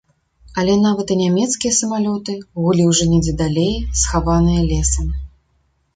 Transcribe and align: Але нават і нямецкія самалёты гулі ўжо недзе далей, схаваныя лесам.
Але 0.61 0.73
нават 0.85 1.11
і 1.15 1.17
нямецкія 1.19 1.73
самалёты 1.81 2.35
гулі 2.61 2.89
ўжо 2.91 3.09
недзе 3.15 3.35
далей, 3.45 3.71
схаваныя 4.03 4.61
лесам. 4.73 5.17